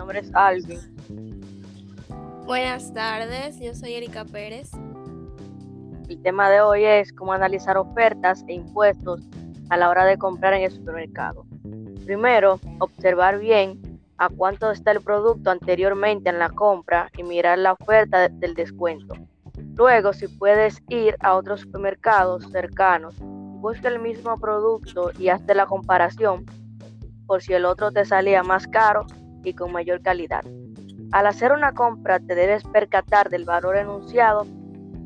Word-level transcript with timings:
nombre 0.00 0.20
es 0.20 0.34
Alvin. 0.34 0.80
Buenas 2.46 2.94
tardes, 2.94 3.60
yo 3.60 3.74
soy 3.74 3.92
Erika 3.92 4.24
Pérez. 4.24 4.70
El 6.08 6.22
tema 6.22 6.48
de 6.48 6.62
hoy 6.62 6.84
es 6.86 7.12
cómo 7.12 7.34
analizar 7.34 7.76
ofertas 7.76 8.42
e 8.48 8.54
impuestos 8.54 9.20
a 9.68 9.76
la 9.76 9.90
hora 9.90 10.06
de 10.06 10.16
comprar 10.16 10.54
en 10.54 10.62
el 10.62 10.70
supermercado. 10.70 11.44
Primero, 12.06 12.58
observar 12.78 13.38
bien 13.40 14.00
a 14.16 14.30
cuánto 14.30 14.70
está 14.70 14.90
el 14.92 15.02
producto 15.02 15.50
anteriormente 15.50 16.30
en 16.30 16.38
la 16.38 16.48
compra 16.48 17.10
y 17.18 17.22
mirar 17.22 17.58
la 17.58 17.72
oferta 17.74 18.30
del 18.30 18.54
descuento. 18.54 19.14
Luego, 19.76 20.14
si 20.14 20.28
puedes 20.28 20.82
ir 20.88 21.14
a 21.20 21.36
otros 21.36 21.60
supermercados 21.60 22.50
cercanos, 22.50 23.16
busca 23.20 23.88
el 23.88 23.98
mismo 23.98 24.34
producto 24.38 25.10
y 25.18 25.28
hazte 25.28 25.54
la 25.54 25.66
comparación 25.66 26.46
por 27.26 27.42
si 27.42 27.52
el 27.52 27.66
otro 27.66 27.92
te 27.92 28.06
salía 28.06 28.42
más 28.42 28.66
caro 28.66 29.04
y 29.44 29.54
con 29.54 29.72
mayor 29.72 30.02
calidad. 30.02 30.44
Al 31.12 31.26
hacer 31.26 31.52
una 31.52 31.72
compra 31.72 32.20
te 32.20 32.34
debes 32.34 32.62
percatar 32.64 33.30
del 33.30 33.44
valor 33.44 33.76
enunciado, 33.76 34.46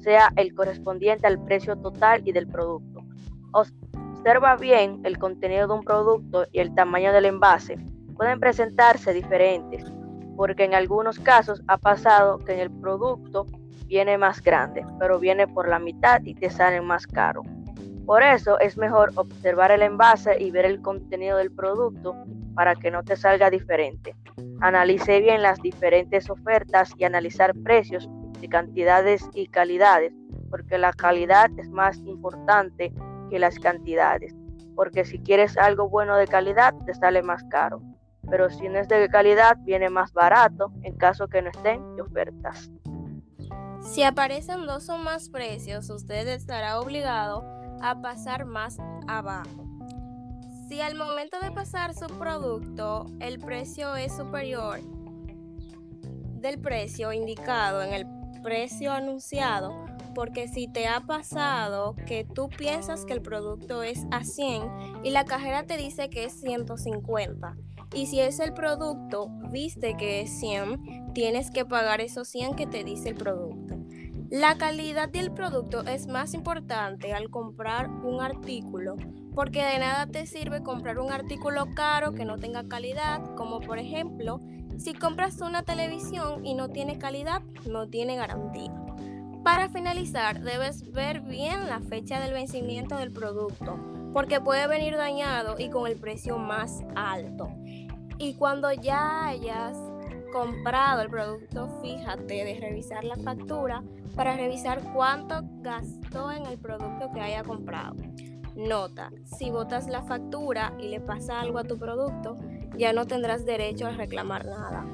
sea 0.00 0.32
el 0.36 0.54
correspondiente 0.54 1.26
al 1.26 1.42
precio 1.44 1.76
total 1.76 2.22
y 2.24 2.32
del 2.32 2.48
producto. 2.48 3.04
Observa 3.52 4.56
bien 4.56 5.00
el 5.04 5.18
contenido 5.18 5.68
de 5.68 5.74
un 5.74 5.84
producto 5.84 6.46
y 6.50 6.58
el 6.58 6.74
tamaño 6.74 7.12
del 7.12 7.26
envase. 7.26 7.78
Pueden 8.16 8.40
presentarse 8.40 9.12
diferentes, 9.12 9.84
porque 10.36 10.64
en 10.64 10.74
algunos 10.74 11.18
casos 11.18 11.62
ha 11.68 11.78
pasado 11.78 12.38
que 12.38 12.60
el 12.60 12.70
producto 12.70 13.46
viene 13.86 14.18
más 14.18 14.42
grande, 14.42 14.84
pero 14.98 15.18
viene 15.20 15.46
por 15.46 15.68
la 15.68 15.78
mitad 15.78 16.20
y 16.24 16.34
te 16.34 16.50
sale 16.50 16.80
más 16.80 17.06
caro. 17.06 17.42
Por 18.06 18.22
eso 18.22 18.58
es 18.58 18.76
mejor 18.76 19.12
observar 19.14 19.70
el 19.70 19.82
envase 19.82 20.36
y 20.40 20.50
ver 20.50 20.64
el 20.64 20.82
contenido 20.82 21.38
del 21.38 21.52
producto 21.52 22.16
para 22.54 22.74
que 22.74 22.90
no 22.90 23.04
te 23.04 23.16
salga 23.16 23.48
diferente. 23.48 24.16
Analice 24.60 25.20
bien 25.20 25.42
las 25.42 25.60
diferentes 25.60 26.28
ofertas 26.28 26.92
y 26.96 27.04
analizar 27.04 27.54
precios 27.62 28.08
de 28.40 28.48
cantidades 28.48 29.28
y 29.34 29.46
calidades, 29.46 30.12
porque 30.50 30.78
la 30.78 30.92
calidad 30.92 31.48
es 31.56 31.70
más 31.70 31.96
importante 31.98 32.92
que 33.30 33.38
las 33.38 33.58
cantidades. 33.58 34.34
Porque 34.74 35.04
si 35.04 35.18
quieres 35.20 35.56
algo 35.56 35.88
bueno 35.88 36.16
de 36.16 36.26
calidad, 36.26 36.74
te 36.84 36.94
sale 36.94 37.22
más 37.22 37.44
caro. 37.44 37.82
Pero 38.28 38.50
si 38.50 38.68
no 38.68 38.78
es 38.78 38.88
de 38.88 39.08
calidad, 39.08 39.56
viene 39.60 39.90
más 39.90 40.12
barato 40.12 40.72
en 40.82 40.96
caso 40.96 41.28
que 41.28 41.42
no 41.42 41.50
estén 41.50 41.96
de 41.96 42.02
ofertas. 42.02 42.70
Si 43.80 44.02
aparecen 44.02 44.66
dos 44.66 44.88
o 44.88 44.98
más 44.98 45.28
precios, 45.28 45.90
usted 45.90 46.26
estará 46.28 46.80
obligado 46.80 47.61
a 47.82 48.00
pasar 48.00 48.44
más 48.44 48.78
abajo. 49.06 49.66
Si 50.68 50.80
al 50.80 50.94
momento 50.94 51.38
de 51.40 51.50
pasar 51.50 51.94
su 51.94 52.06
producto 52.18 53.06
el 53.20 53.38
precio 53.38 53.94
es 53.96 54.16
superior 54.16 54.80
del 56.40 56.58
precio 56.60 57.12
indicado 57.12 57.82
en 57.82 57.92
el 57.92 58.06
precio 58.42 58.92
anunciado, 58.92 59.86
porque 60.14 60.48
si 60.48 60.68
te 60.68 60.86
ha 60.86 61.00
pasado 61.00 61.94
que 62.06 62.24
tú 62.24 62.48
piensas 62.48 63.04
que 63.04 63.12
el 63.12 63.22
producto 63.22 63.82
es 63.82 64.06
a 64.10 64.24
100 64.24 65.04
y 65.04 65.10
la 65.10 65.24
cajera 65.24 65.64
te 65.64 65.76
dice 65.76 66.10
que 66.10 66.24
es 66.24 66.40
150, 66.40 67.56
y 67.94 68.06
si 68.06 68.20
es 68.20 68.40
el 68.40 68.54
producto, 68.54 69.28
viste 69.50 69.96
que 69.96 70.22
es 70.22 70.30
100, 70.40 71.12
tienes 71.12 71.50
que 71.50 71.64
pagar 71.64 72.00
esos 72.00 72.28
100 72.28 72.54
que 72.54 72.66
te 72.66 72.84
dice 72.84 73.10
el 73.10 73.14
producto. 73.14 73.61
La 74.32 74.56
calidad 74.56 75.10
del 75.10 75.30
producto 75.30 75.82
es 75.84 76.06
más 76.06 76.32
importante 76.32 77.12
al 77.12 77.28
comprar 77.28 77.90
un 77.90 78.22
artículo 78.22 78.96
porque 79.34 79.62
de 79.62 79.78
nada 79.78 80.06
te 80.06 80.24
sirve 80.24 80.62
comprar 80.62 80.98
un 81.00 81.12
artículo 81.12 81.68
caro 81.74 82.12
que 82.12 82.24
no 82.24 82.38
tenga 82.38 82.66
calidad, 82.66 83.22
como 83.34 83.60
por 83.60 83.78
ejemplo, 83.78 84.40
si 84.78 84.94
compras 84.94 85.38
una 85.42 85.64
televisión 85.64 86.46
y 86.46 86.54
no 86.54 86.70
tiene 86.70 86.96
calidad, 86.96 87.42
no 87.66 87.90
tiene 87.90 88.16
garantía. 88.16 88.72
Para 89.44 89.68
finalizar, 89.68 90.40
debes 90.40 90.90
ver 90.92 91.20
bien 91.20 91.66
la 91.66 91.80
fecha 91.80 92.18
del 92.18 92.32
vencimiento 92.32 92.96
del 92.96 93.12
producto, 93.12 93.78
porque 94.14 94.40
puede 94.40 94.66
venir 94.66 94.96
dañado 94.96 95.56
y 95.58 95.68
con 95.68 95.86
el 95.86 95.98
precio 95.98 96.38
más 96.38 96.80
alto. 96.94 97.50
Y 98.16 98.32
cuando 98.32 98.72
ya 98.72 99.26
hayas 99.26 99.76
comprado 100.32 101.02
el 101.02 101.10
producto, 101.10 101.68
fíjate 101.82 102.44
de 102.44 102.58
revisar 102.60 103.04
la 103.04 103.16
factura 103.16 103.82
para 104.16 104.36
revisar 104.36 104.80
cuánto 104.92 105.42
gastó 105.60 106.32
en 106.32 106.46
el 106.46 106.58
producto 106.58 107.10
que 107.12 107.20
haya 107.20 107.44
comprado. 107.44 107.94
Nota, 108.56 109.10
si 109.24 109.50
botas 109.50 109.86
la 109.88 110.02
factura 110.02 110.74
y 110.78 110.88
le 110.88 111.00
pasa 111.00 111.40
algo 111.40 111.58
a 111.58 111.64
tu 111.64 111.78
producto, 111.78 112.36
ya 112.76 112.92
no 112.92 113.06
tendrás 113.06 113.44
derecho 113.44 113.86
a 113.86 113.92
reclamar 113.92 114.44
nada. 114.44 114.84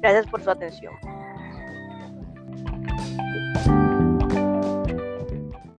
Gracias 0.00 0.26
por 0.26 0.42
su 0.42 0.50
atención. 0.50 0.94